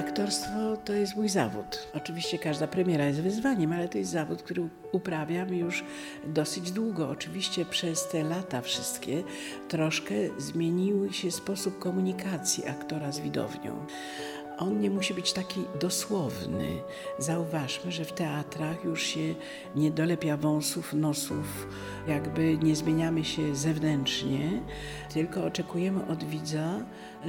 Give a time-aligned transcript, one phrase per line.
[0.00, 1.88] Aktorstwo to jest mój zawód.
[1.94, 5.84] Oczywiście każda premiera jest wyzwaniem, ale to jest zawód, który uprawiam już
[6.26, 7.08] dosyć długo.
[7.08, 9.22] Oczywiście przez te lata wszystkie
[9.68, 13.86] troszkę zmienił się sposób komunikacji aktora z widownią
[14.60, 16.82] on nie musi być taki dosłowny.
[17.18, 19.34] Zauważmy, że w teatrach już się
[19.76, 21.68] nie dolepia wąsów, nosów,
[22.08, 24.62] jakby nie zmieniamy się zewnętrznie,
[25.14, 26.80] tylko oczekujemy od widza,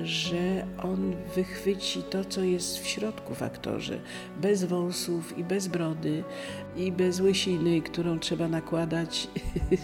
[0.03, 3.99] że on wychwyci to, co jest w środku w aktorze,
[4.41, 6.23] bez wąsów i bez brody
[6.75, 9.27] i bez łysiny, którą trzeba nakładać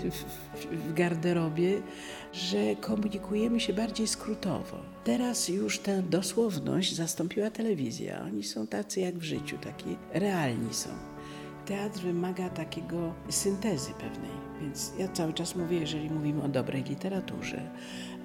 [0.88, 1.82] w garderobie,
[2.34, 4.97] że komunikujemy się bardziej skrótowo.
[5.08, 8.22] Teraz już tę dosłowność zastąpiła telewizja.
[8.22, 10.90] Oni są tacy jak w życiu, taki realni są.
[11.66, 17.62] Teatr wymaga takiego syntezy pewnej, więc ja cały czas mówię, jeżeli mówimy o dobrej literaturze,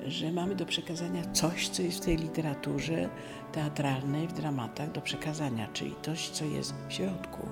[0.07, 3.09] że mamy do przekazania coś, co jest w tej literaturze
[3.53, 7.49] teatralnej, w dramatach do przekazania, czyli coś, co jest w środku.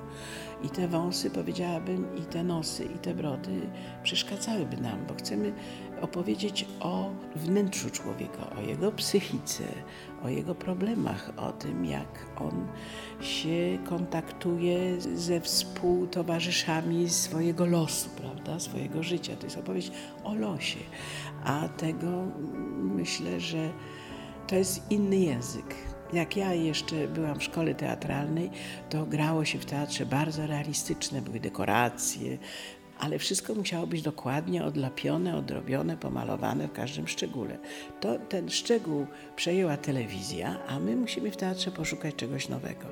[0.62, 3.61] I te wąsy, powiedziałabym, i te nosy, i te brody
[4.03, 5.53] przeszkadzałyby nam, bo chcemy
[6.01, 9.65] opowiedzieć o wnętrzu człowieka, o jego psychice,
[10.25, 12.67] o jego problemach, o tym, jak on
[13.20, 19.37] się kontaktuje ze współtowarzyszami swojego losu, prawda, swojego życia.
[19.37, 19.93] To jest opowieść
[20.25, 20.81] o losie,
[21.45, 22.25] a tego
[22.77, 23.71] myślę, że
[24.47, 25.75] to jest inny język.
[26.12, 28.51] Jak ja jeszcze byłam w szkole teatralnej,
[28.89, 32.39] to grało się w teatrze bardzo realistyczne, były dekoracje,
[33.01, 37.59] ale wszystko musiało być dokładnie odlapione, odrobione, pomalowane w każdym szczególe.
[38.01, 39.06] To ten szczegół
[39.37, 42.87] przejęła telewizja, a my musimy w teatrze poszukać czegoś nowego.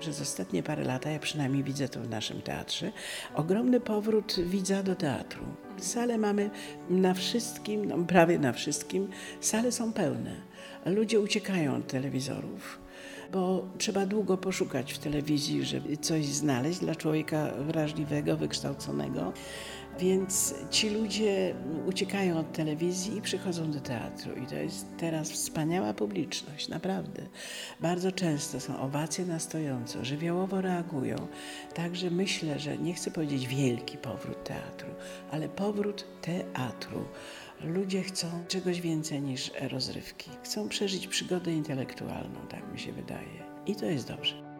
[0.00, 2.92] Przez ostatnie parę lat, ja przynajmniej widzę to w naszym teatrze,
[3.34, 5.44] ogromny powrót widza do teatru.
[5.78, 6.50] Sale mamy
[6.90, 9.08] na wszystkim, no prawie na wszystkim,
[9.40, 10.36] sale są pełne.
[10.86, 12.81] Ludzie uciekają od telewizorów
[13.32, 19.32] bo trzeba długo poszukać w telewizji, żeby coś znaleźć dla człowieka wrażliwego, wykształconego.
[19.98, 21.54] Więc ci ludzie
[21.86, 24.34] uciekają od telewizji i przychodzą do teatru.
[24.42, 27.22] I to jest teraz wspaniała publiczność, naprawdę.
[27.80, 31.16] Bardzo często są owacje na stojąco, żywiołowo reagują.
[31.74, 34.88] Także myślę, że nie chcę powiedzieć wielki powrót teatru,
[35.30, 37.04] ale powrót teatru.
[37.60, 40.30] Ludzie chcą czegoś więcej niż rozrywki.
[40.42, 43.42] Chcą przeżyć przygodę intelektualną, tak mi się wydaje.
[43.66, 44.51] I to jest dobrze.